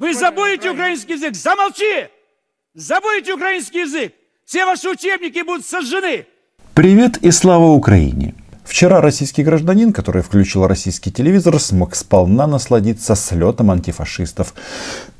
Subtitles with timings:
[0.00, 1.36] Вы забудете украинский язык.
[1.36, 2.08] Замолчи!
[2.74, 4.14] Забудете украинский язык.
[4.46, 6.26] Все ваши учебники будут сожжены.
[6.72, 8.34] Привет и слава Украине!
[8.64, 14.54] Вчера российский гражданин, который включил российский телевизор, смог сполна насладиться слетом антифашистов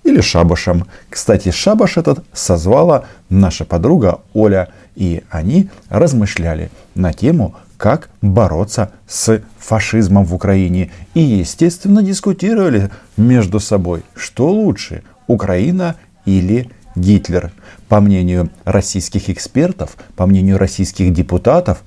[0.02, 0.86] или шабашем.
[1.10, 9.42] Кстати, шабаш этот созвала наша подруга Оля, и они размышляли на тему, как бороться с
[9.58, 10.92] фашизмом в Украине.
[11.14, 17.50] И, естественно, дискутировали между собой, что лучше, Украина или Гитлер.
[17.88, 21.82] По мнению российских экспертов, по мнению российских депутатов,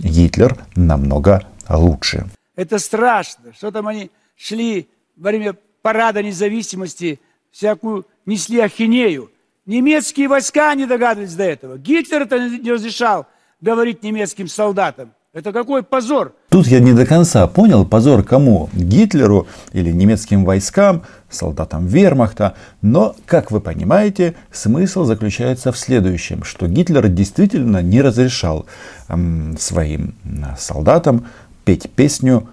[0.00, 2.26] Гитлер намного лучше.
[2.56, 3.52] Это страшно.
[3.54, 9.30] Что там они шли во время парада независимости, всякую несли ахинею.
[9.66, 11.76] Немецкие войска не догадывались до этого.
[11.76, 13.26] Гитлер это не разрешал
[13.60, 15.12] говорить немецким солдатам.
[15.34, 16.32] Это какой позор!
[16.48, 18.70] Тут я не до конца понял, позор кому?
[18.72, 22.54] Гитлеру или немецким войскам, солдатам вермахта.
[22.82, 28.66] Но, как вы понимаете, смысл заключается в следующем, что Гитлер действительно не разрешал
[29.08, 30.14] эм, своим
[30.56, 31.26] солдатам
[31.64, 32.48] петь песню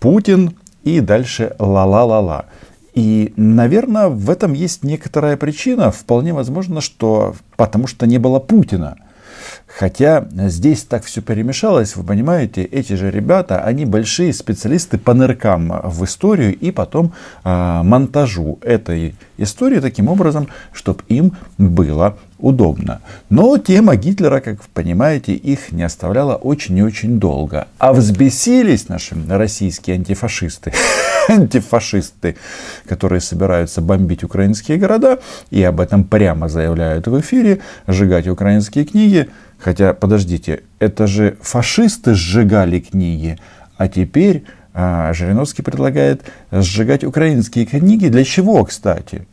[0.00, 2.46] «Путин» и дальше «ла-ла-ла-ла».
[2.94, 5.90] И, наверное, в этом есть некоторая причина.
[5.90, 8.96] Вполне возможно, что потому что не было Путина.
[9.66, 15.80] Хотя здесь так все перемешалось, вы понимаете, эти же ребята, они большие специалисты по ныркам
[15.84, 17.12] в историю и потом
[17.42, 23.00] э, монтажу этой истории таким образом, чтобы им было удобно.
[23.30, 27.68] Но тема Гитлера, как вы понимаете, их не оставляла очень и очень долго.
[27.78, 30.72] А взбесились наши российские антифашисты,
[31.28, 32.36] антифашисты,
[32.86, 39.28] которые собираются бомбить украинские города и об этом прямо заявляют в эфире, сжигать украинские книги.
[39.58, 43.38] Хотя, подождите, это же фашисты сжигали книги,
[43.78, 48.08] а теперь Жириновский предлагает сжигать украинские книги.
[48.08, 49.26] Для чего, кстати?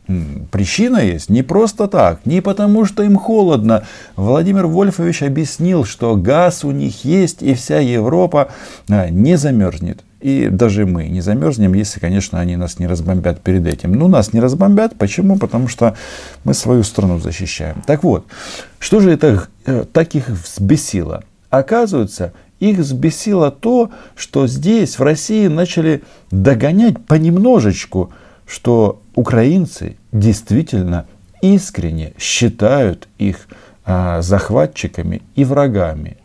[0.52, 3.84] Причина есть не просто так, не потому что им холодно.
[4.14, 8.50] Владимир Вольфович объяснил, что газ у них есть и вся Европа
[8.88, 10.04] а, не замерзнет.
[10.20, 13.92] И даже мы не замерзнем, если, конечно, они нас не разбомбят перед этим.
[13.92, 14.94] Ну, нас не разбомбят.
[14.96, 15.36] Почему?
[15.36, 15.96] Потому что
[16.44, 17.82] мы свою страну защищаем.
[17.88, 18.26] Так вот,
[18.78, 21.24] что же это э, так их взбесило?
[21.50, 22.32] Оказывается,
[22.70, 28.12] их взбесило то, что здесь, в России, начали догонять понемножечку,
[28.46, 31.06] что украинцы действительно
[31.40, 33.48] искренне считают их
[33.84, 36.18] а, захватчиками и врагами.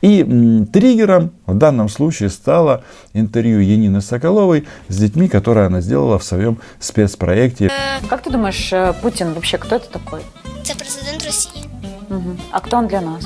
[0.00, 0.24] И
[0.72, 2.82] триггером в данном случае стало
[3.12, 7.70] интервью Янины Соколовой с детьми, которое она сделала в своем спецпроекте.
[8.08, 10.22] Как ты думаешь, э, Путин вообще кто это такой?
[10.64, 11.64] Это президент Росії.
[12.10, 12.36] Угу.
[12.50, 13.24] А кто он для нас?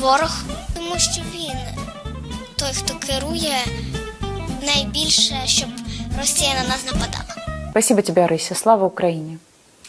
[0.00, 0.44] Ворог.
[0.74, 1.56] Тому що він
[2.56, 3.56] той, хто керує
[4.66, 5.68] найбільше, щоб
[6.18, 7.24] Росія на нас нападала.
[7.70, 8.54] Спасибо тебе, Арися.
[8.54, 9.38] Слава Україні.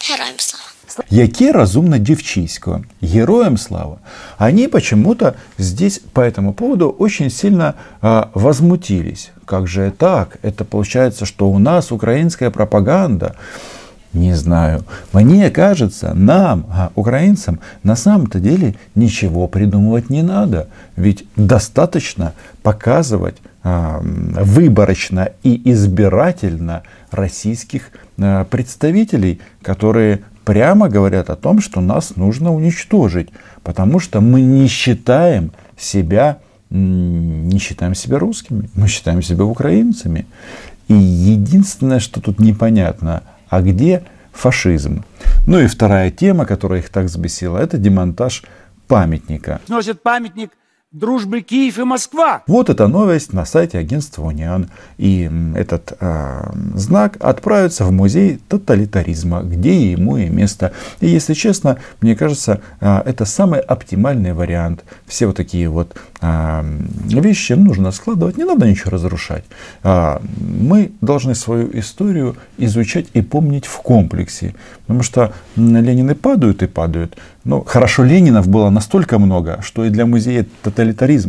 [0.09, 0.63] Героям слава!
[1.09, 3.97] Яке разумно девчисько, героям слава.
[4.39, 9.31] Они почему-то здесь по этому поводу очень сильно а, возмутились.
[9.45, 10.37] Как же так?
[10.43, 13.35] Это получается, что у нас украинская пропаганда.
[14.14, 14.84] не знаю.
[15.12, 20.68] Мне кажется, нам, а, украинцам, на самом-то деле ничего придумывать не надо.
[20.96, 22.32] Ведь достаточно
[22.62, 32.16] показывать а, выборочно и избирательно российских а, представителей, которые прямо говорят о том, что нас
[32.16, 33.28] нужно уничтожить,
[33.62, 36.38] потому что мы не считаем себя,
[36.70, 40.24] не считаем себя русскими, мы считаем себя украинцами.
[40.88, 45.04] И единственное, что тут непонятно, а где фашизм?
[45.46, 48.44] Ну и вторая тема, которая их так взбесила, это демонтаж
[48.86, 49.60] памятника.
[49.66, 50.50] Сносят памятник
[50.90, 52.42] дружбы Киев и Москва.
[52.46, 54.70] Вот эта новость на сайте агентства Униан.
[54.96, 60.72] И этот э, знак отправится в музей тоталитаризма, где ему и место.
[61.00, 64.82] И если честно, мне кажется, э, это самый оптимальный вариант.
[65.06, 66.62] Все вот такие вот э,
[67.04, 69.44] вещи нужно складывать, не надо ничего разрушать.
[69.82, 74.54] Э, мы должны свою историю изучать и помнить в комплексе.
[74.86, 77.18] Потому что Ленины падают и падают.
[77.44, 80.77] Ну, хорошо, Ленинов было настолько много, что и для музея тоталитаризма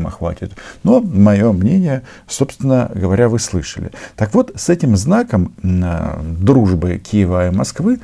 [0.09, 0.51] хватит.
[0.83, 3.91] Но мое мнение, собственно говоря, вы слышали.
[4.15, 7.99] Так вот, с этим знаком э, дружбы Киева и Москвы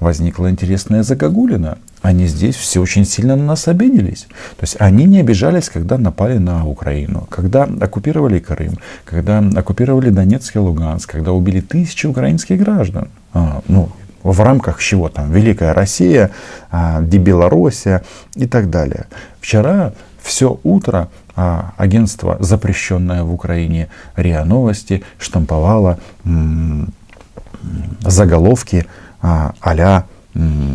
[0.00, 1.78] возникла интересная загогулина.
[2.02, 4.28] Они здесь все очень сильно на нас обиделись.
[4.56, 8.74] То есть они не обижались, когда напали на Украину, когда оккупировали Крым,
[9.04, 13.08] когда оккупировали Донецк и Луганск, когда убили тысячи украинских граждан.
[13.32, 13.88] А, ну,
[14.22, 16.30] в рамках чего там Великая Россия,
[16.70, 18.04] а, Белоруссия
[18.36, 19.06] и так далее.
[19.40, 19.92] Вчера
[20.22, 25.98] все утро а, агентство, запрещенное в Украине РИА Новости, штамповало
[28.00, 28.86] заголовки
[29.20, 30.04] а, а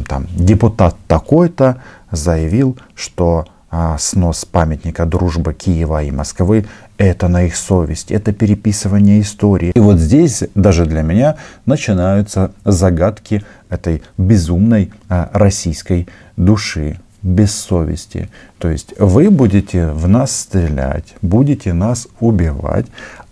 [0.08, 1.82] там, депутат такой-то
[2.12, 3.46] заявил, что
[3.76, 6.66] а, снос памятника дружбы Киева и Москвы
[6.98, 9.72] это на их совесть, это переписывание истории.
[9.74, 16.08] И вот здесь даже для меня начинаются загадки этой безумной а, российской
[16.38, 18.30] души без совести.
[18.60, 22.86] То есть вы будете в нас стрелять, будете нас убивать,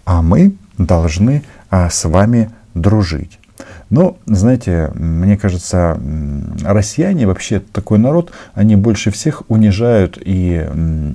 [0.05, 3.37] а мы должны а, с вами дружить.
[3.89, 5.99] Но, знаете, мне кажется,
[6.63, 10.65] россияне вообще такой народ, они больше всех унижают и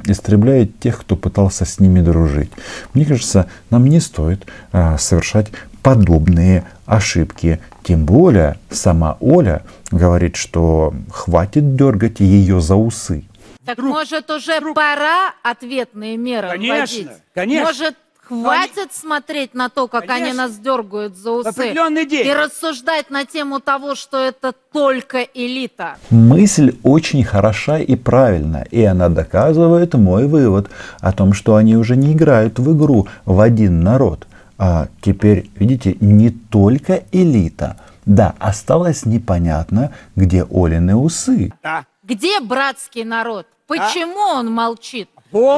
[0.04, 2.50] истребляют тех, кто пытался с ними дружить.
[2.92, 5.48] Мне кажется, нам не стоит а, совершать
[5.86, 7.60] подобные ошибки.
[7.84, 9.62] Тем более сама Оля
[9.92, 13.22] говорит, что хватит дергать ее за усы.
[13.64, 17.08] Так может уже пора ответные меры Конечно, вводить?
[17.34, 17.66] конечно.
[17.66, 17.94] Может
[18.28, 20.26] Хватит смотреть на то, как Конечно.
[20.26, 21.46] они нас дергают за усы.
[21.46, 22.26] определенный день.
[22.26, 25.94] И рассуждать на тему того, что это только элита.
[26.10, 30.68] Мысль очень хороша и правильна, и она доказывает мой вывод
[30.98, 34.26] о том, что они уже не играют в игру в один народ.
[34.58, 37.78] А теперь, видите, не только элита.
[38.06, 41.52] Да, осталось непонятно, где Олины усы.
[41.62, 41.84] Да.
[42.02, 43.46] Где братский народ?
[43.66, 45.10] Почему он молчит?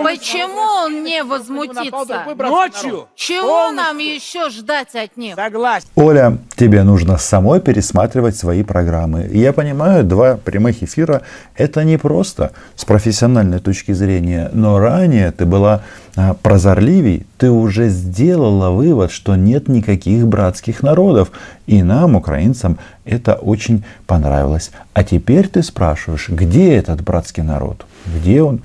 [0.03, 2.25] Почему он не возмутится?
[2.39, 3.09] Ночью.
[3.15, 3.77] Чего полностью.
[3.77, 5.37] нам еще ждать от них?
[5.37, 5.89] Согласен.
[5.95, 9.29] Оля, тебе нужно самой пересматривать свои программы.
[9.33, 11.23] Я понимаю, два прямых эфира–
[11.57, 15.83] это не просто с профессиональной точки зрения, но ранее ты была
[16.17, 21.31] а, прозорливей, ты уже сделала вывод, что нет никаких братских народов.
[21.67, 24.71] И нам, украинцам, это очень понравилось.
[24.95, 27.87] А теперь ты спрашиваешь, где этот братский народ?
[28.07, 28.63] Где он?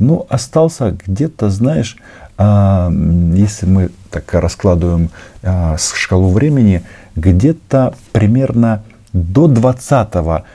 [0.00, 1.96] Ну, остался где-то, знаешь,
[2.36, 2.90] а,
[3.34, 5.10] если мы так раскладываем
[5.42, 6.82] а, шкалу времени,
[7.14, 8.82] где-то примерно
[9.12, 10.08] до 20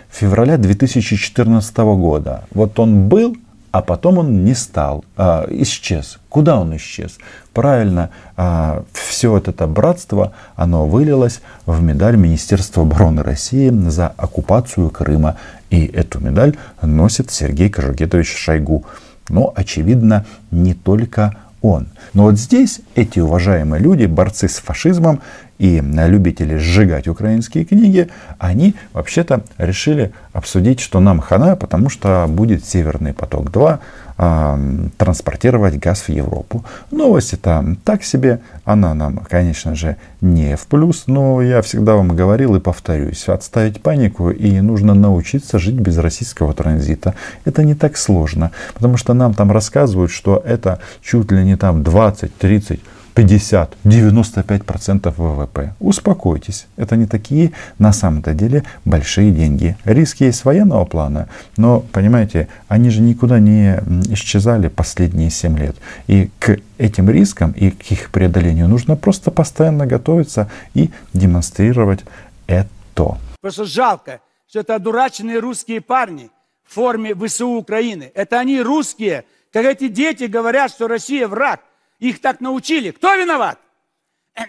[0.10, 2.46] февраля 2014 года.
[2.54, 3.38] Вот он был,
[3.72, 6.20] а потом он не стал, а, исчез.
[6.30, 7.18] Куда он исчез?
[7.54, 15.36] Правильно, а, все это братство, оно вылилось в медаль Министерства обороны России за оккупацию Крыма.
[15.70, 18.86] И эту медаль носит Сергей Кожугетович Шойгу.
[19.30, 21.88] Но, очевидно, не только он.
[22.14, 25.22] Но вот здесь эти уважаемые люди, борцы с фашизмом
[25.58, 28.10] и любители сжигать украинские книги,
[28.40, 33.80] они вообще-то решили обсудить, что нам хана, потому что будет Северный поток-2,
[34.98, 36.64] транспортировать газ в Европу.
[36.90, 42.16] Новость это так себе, она нам, конечно же, не в плюс, но я всегда вам
[42.16, 47.14] говорил и повторюсь, отставить панику и нужно научиться жить без российского транзита.
[47.44, 51.84] Это не так сложно, потому что нам там рассказывают, что это чуть ли не там
[51.84, 52.80] 20, 30,
[53.16, 55.74] 50, 95% ВВП.
[55.80, 59.78] Успокойтесь, это не такие на самом-то деле большие деньги.
[59.86, 63.80] Риски есть военного плана, но, понимаете, они же никуда не
[64.10, 65.78] исчезали последние 7 лет.
[66.08, 72.04] И к этим рискам и к их преодолению нужно просто постоянно готовиться и демонстрировать
[72.48, 73.18] это.
[73.42, 74.20] Просто жалко,
[74.50, 76.30] что это одураченные русские парни
[76.66, 78.12] в форме ВСУ Украины.
[78.14, 79.24] Это они русские,
[79.54, 81.62] как эти дети говорят, что Россия враг.
[82.00, 82.92] Их так научили.
[82.92, 83.58] Кто виноват?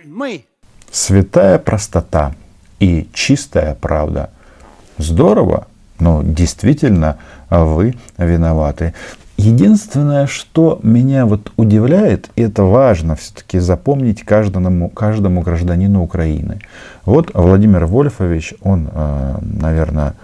[0.04, 0.44] Мы.
[0.90, 2.34] Святая простота
[2.80, 4.30] и чистая правда.
[4.98, 5.66] Здорово,
[5.98, 7.18] но действительно
[7.50, 8.94] вы виноваты.
[9.36, 16.60] Единственное, что меня вот удивляет, и это важно все-таки запомнить каждому, каждому гражданину Украины.
[17.04, 20.14] Вот Владимир Вольфович, он, э, наверное,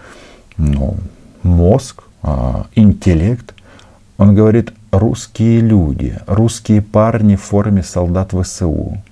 [0.57, 0.97] ну,
[1.43, 3.55] мозг, э, интеллект,
[4.17, 9.03] он говорит, русские люди, русские парни в форме солдат ВСУ.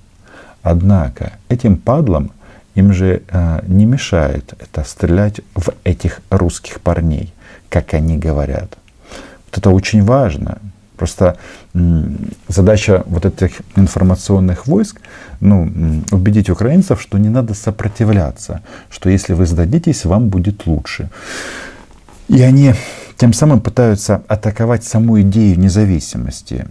[0.62, 2.30] Однако этим падлам
[2.74, 7.32] им же э, не мешает это стрелять в этих русских парней,
[7.68, 8.76] как они говорят.
[9.46, 10.58] Вот это очень важно.
[10.96, 11.38] Просто
[12.46, 15.00] задача вот этих информационных войск
[15.40, 18.60] ну, убедить украинцев, что не надо сопротивляться,
[18.90, 21.08] что если вы сдадитесь, вам будет лучше.
[22.28, 22.74] И они
[23.20, 26.66] тем самым пытаются атаковать саму идею независимости.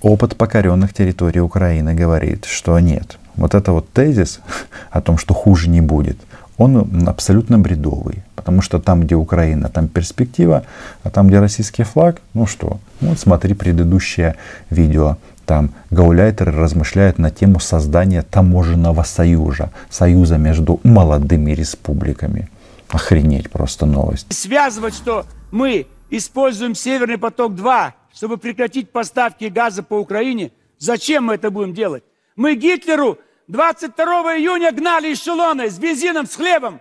[0.00, 3.18] Опыт покоренных территорий Украины говорит, что нет.
[3.34, 4.38] Вот это вот тезис
[4.92, 6.18] о том, что хуже не будет,
[6.56, 8.22] он абсолютно бредовый.
[8.36, 10.62] Потому что там, где Украина, там перспектива,
[11.02, 14.36] а там, где российский флаг, ну что, ну вот смотри предыдущее
[14.70, 15.16] видео.
[15.46, 22.48] Там гауляйтеры размышляют на тему создания таможенного союза, союза между молодыми республиками.
[22.92, 24.26] Охренеть просто новость.
[24.32, 31.50] Связывать, что мы используем Северный поток-2, чтобы прекратить поставки газа по Украине, зачем мы это
[31.50, 32.02] будем делать?
[32.36, 33.18] Мы Гитлеру
[33.48, 34.04] 22
[34.38, 36.80] июня гнали эшелоны с бензином, с хлебом.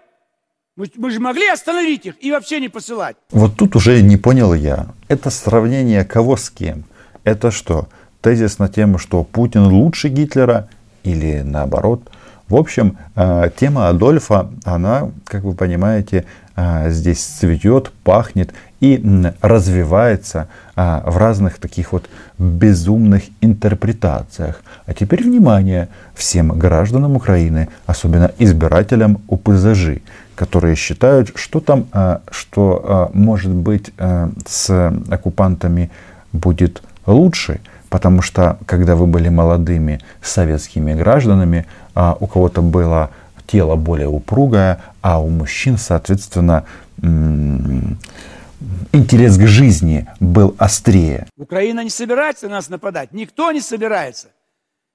[0.75, 3.17] Мы, мы же могли остановить их и вообще не посылать.
[3.31, 4.87] Вот тут уже не понял я.
[5.07, 6.85] Это сравнение кого с кем?
[7.23, 7.89] Это что?
[8.21, 10.69] Тезис на тему, что Путин лучше Гитлера
[11.03, 12.09] или наоборот?
[12.49, 16.25] В общем, э, тема Адольфа, она, как вы понимаете,
[16.55, 18.99] э, здесь цветет, пахнет и
[19.41, 24.63] развивается э, в разных таких вот безумных интерпретациях.
[24.87, 29.99] А теперь внимание всем гражданам Украины, особенно избирателям УПЗЖ,
[30.33, 31.85] которые считают, что там,
[32.31, 33.91] что может быть
[34.47, 35.91] с оккупантами
[36.31, 41.65] будет лучше, потому что когда вы были молодыми советскими гражданами,
[41.95, 43.09] а у кого-то было
[43.47, 46.65] тело более упругое, а у мужчин, соответственно,
[48.91, 51.27] интерес к жизни был острее.
[51.37, 54.27] Украина не собирается на нас нападать, никто не собирается.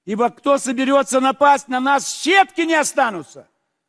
[0.05, 3.47] Ибо кто соберется напасть на нас, щепки не останутся.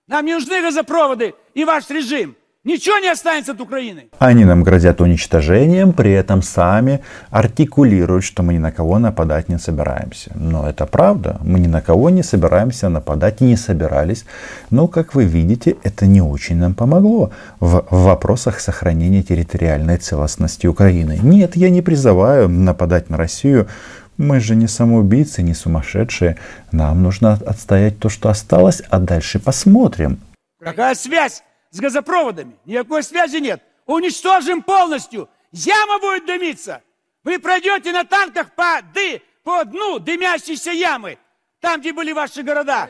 [0.09, 2.37] Нам не нужны газопроводы и ваш режим.
[2.67, 4.09] Ничего не останется от Украины.
[4.19, 9.57] Они нам грозят уничтожением, при этом сами артикулируют, что мы ни на кого нападать не
[9.59, 10.33] собираемся.
[10.35, 11.39] Но это правда.
[11.43, 14.25] Мы ни на кого не собираемся нападать и не собирались.
[14.71, 17.31] Но, как вы видите, это не очень нам помогло
[17.61, 21.21] в вопросах сохранения территориальной целостности Украины.
[21.23, 23.69] Нет, я не призываю нападать на Россию.
[24.17, 26.37] Мы же не самоубийцы, не сумасшедшие.
[26.73, 30.19] Нам нужно отстоять то, что осталось, а дальше посмотрим.
[30.61, 31.45] Какая связь?
[31.77, 32.57] С газопроводами.
[32.65, 33.63] Никакой связи нет.
[33.87, 35.29] Уничтожим полностью.
[35.53, 36.81] Яма будет дымиться.
[37.23, 41.19] Вы пройдете на танках по, ды, по дну дымящейся ямы.
[41.61, 42.89] Там, где были ваши города.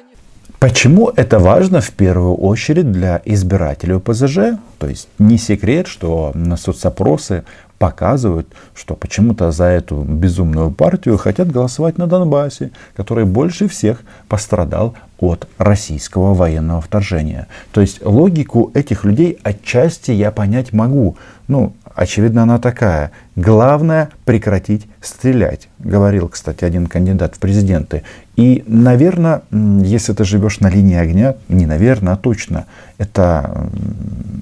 [0.61, 4.59] Почему это важно в первую очередь для избирателей ОПЗЖ?
[4.79, 7.45] То есть не секрет, что на соцопросы
[7.79, 14.95] показывают, что почему-то за эту безумную партию хотят голосовать на Донбассе, который больше всех пострадал
[15.19, 17.47] от российского военного вторжения.
[17.73, 21.17] То есть логику этих людей отчасти я понять могу.
[21.49, 23.13] Ну, очевидно, она такая.
[23.35, 28.03] Главное прекратить стрелять, говорил, кстати, один кандидат в президенты.
[28.37, 32.67] И, наверное, если ты живешь на линии огня, не наверное, а точно,
[32.99, 33.69] это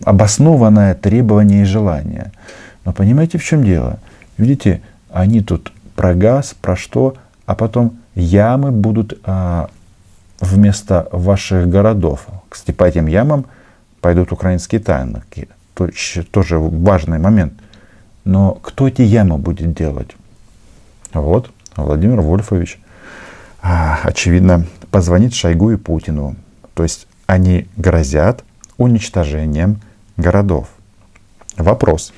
[0.04, 2.32] обоснованное требование и желание.
[2.84, 3.98] Но понимаете, в чем дело?
[4.36, 7.14] Видите, они тут про газ, про что,
[7.46, 9.70] а потом ямы будут а,
[10.40, 12.26] вместо ваших городов.
[12.48, 13.46] Кстати, по этим ямам
[14.00, 15.48] пойдут украинские танки.
[16.30, 17.54] Тоже важный момент.
[18.24, 20.16] Но кто эти ямы будет делать?
[21.12, 22.80] Вот, Владимир Вольфович.
[23.62, 26.36] А, очевидно, позвонит Шойгу и Путину.
[26.74, 28.44] То есть они грозят
[28.76, 29.80] уничтожением
[30.16, 30.68] городов.
[31.56, 32.12] Вопрос.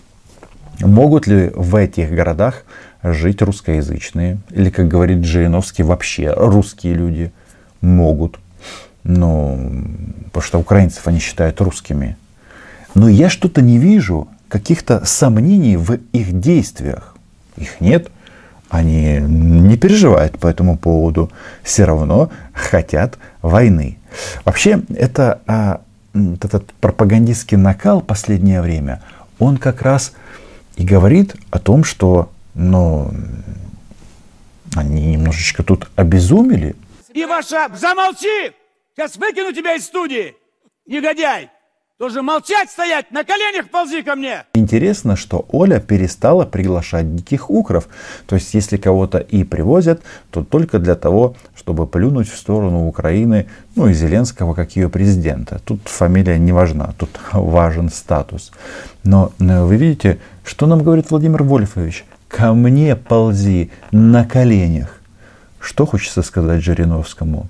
[0.81, 2.65] Могут ли в этих городах
[3.03, 4.39] жить русскоязычные?
[4.51, 7.33] Или, как говорит Жириновский, вообще русские люди?
[7.81, 8.39] Могут.
[9.05, 9.85] Ну,
[10.27, 12.17] потому что украинцев они считают русскими.
[12.95, 17.17] Но я что-то не вижу каких-то сомнений в их действиях.
[17.57, 18.09] Их нет.
[18.69, 21.31] Они не переживают по этому поводу.
[21.63, 23.99] Все равно хотят войны.
[24.45, 25.81] Вообще, это, а,
[26.15, 29.03] этот пропагандистский накал последнее время,
[29.39, 30.13] он как раз
[30.77, 33.11] и говорит о том, что ну,
[34.75, 36.77] они немножечко тут обезумели.
[37.13, 37.71] И ваша...
[37.75, 38.53] Замолчи!
[38.95, 40.37] Сейчас выкину тебя из студии,
[40.87, 41.51] негодяй!
[41.99, 44.45] Тоже молчать стоять, на коленях ползи ко мне.
[44.67, 47.87] Интересно, что Оля перестала приглашать диких укров.
[48.27, 50.01] То есть, если кого-то и привозят,
[50.33, 53.47] то только для того, чтобы плюнуть в сторону Украины,
[53.77, 55.61] ну и Зеленского, как ее президента.
[55.65, 58.51] Тут фамилия не важна, тут важен статус.
[59.05, 62.05] Но э, вы видите, что нам говорит Владимир Вольфович?
[62.27, 64.89] Ко мне ползи на коленях.
[65.61, 67.47] Что хочется сказать Жириновскому?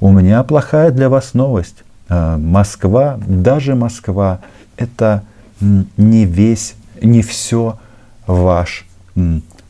[0.00, 1.84] У меня плохая для вас новость.
[2.08, 4.40] Э, Москва, даже Москва,
[4.78, 5.24] это
[5.60, 7.78] не весь, не все
[8.26, 8.86] ваш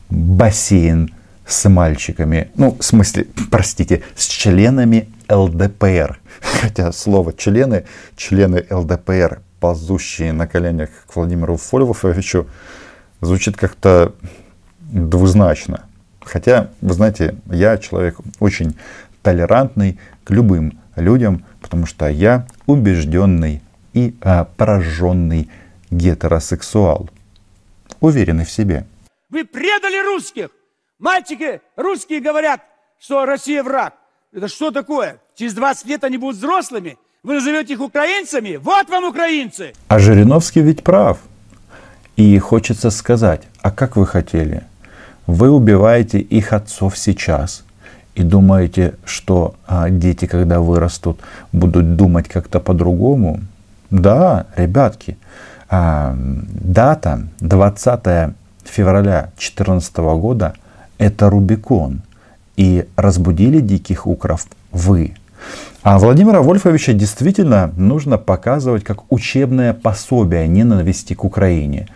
[0.09, 1.13] бассейн
[1.45, 6.19] с мальчиками, ну, в смысле, простите, с членами ЛДПР.
[6.61, 12.47] Хотя слово члены, члены ЛДПР, ползущие на коленях к Владимиру Фольвофовичу,
[13.21, 14.13] звучит как-то
[14.79, 15.85] двузначно.
[16.21, 18.75] Хотя, вы знаете, я человек очень
[19.21, 23.61] толерантный к любым людям, потому что я убежденный
[23.93, 25.49] и а, пораженный
[25.95, 27.09] гетеросексуал,
[27.99, 28.85] уверенный в себе.
[29.29, 30.49] Вы предали русских!
[30.99, 32.61] Мальчики русские говорят,
[32.99, 33.93] что Россия враг.
[34.33, 35.17] Это что такое?
[35.35, 36.97] Через 20 лет они будут взрослыми?
[37.23, 38.57] Вы назовете их украинцами?
[38.57, 39.73] Вот вам украинцы!
[39.87, 41.19] А Жириновский ведь прав.
[42.15, 44.63] И хочется сказать, а как вы хотели?
[45.27, 47.63] Вы убиваете их отцов сейчас.
[48.13, 51.19] И думаете, что а, дети, когда вырастут,
[51.51, 53.41] будут думать как-то по-другому?
[53.89, 55.17] Да, ребятки,
[55.69, 60.53] а, дата 20 февраля 2014 года–
[60.97, 62.01] это Рубикон.
[62.57, 65.15] И разбудили диких укров вы.
[65.83, 71.89] А Владимира Вольфовича действительно нужно показывать как учебное пособие ненависти к Украине.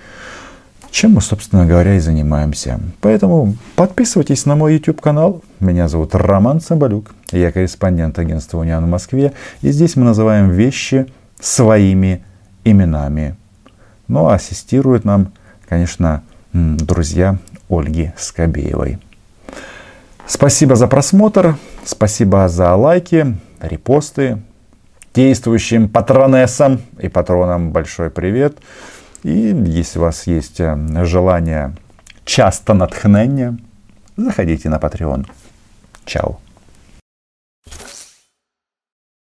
[0.92, 2.80] Чем мы, собственно говоря, и занимаемся.
[3.00, 5.42] Поэтому подписывайтесь на мой YouTube канал.
[5.60, 7.12] Меня зовут Роман Цымбалюк.
[7.32, 9.34] Я корреспондент агентства Униан в Москве.
[9.62, 11.06] И здесь мы называем вещи
[11.40, 12.24] своими
[12.64, 13.36] именами.
[14.10, 15.32] Ну а ассистируют нам,
[15.68, 17.38] конечно, друзья
[17.70, 18.98] Ольги Скобеевой.
[20.26, 24.42] Спасибо за просмотр, спасибо за лайки, репосты.
[25.14, 28.58] Действующим патронессам и патронам большой привет.
[29.24, 31.76] И если у вас есть э, желание
[32.26, 33.58] часто натхнения,
[34.16, 35.26] заходите на Patreon.
[36.06, 36.40] Чао.